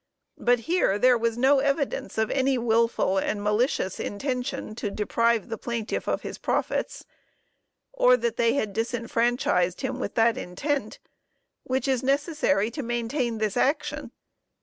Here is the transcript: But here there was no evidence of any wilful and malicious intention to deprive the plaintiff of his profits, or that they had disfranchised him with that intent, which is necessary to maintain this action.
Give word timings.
But 0.39 0.61
here 0.61 0.97
there 0.97 1.15
was 1.15 1.37
no 1.37 1.59
evidence 1.59 2.17
of 2.17 2.31
any 2.31 2.57
wilful 2.57 3.19
and 3.19 3.43
malicious 3.43 3.99
intention 3.99 4.73
to 4.77 4.89
deprive 4.89 5.47
the 5.47 5.59
plaintiff 5.59 6.07
of 6.07 6.23
his 6.23 6.39
profits, 6.39 7.05
or 7.93 8.17
that 8.17 8.35
they 8.35 8.55
had 8.55 8.73
disfranchised 8.73 9.81
him 9.81 9.99
with 9.99 10.15
that 10.15 10.39
intent, 10.39 10.97
which 11.65 11.87
is 11.87 12.01
necessary 12.01 12.71
to 12.71 12.81
maintain 12.81 13.37
this 13.37 13.55
action. 13.55 14.09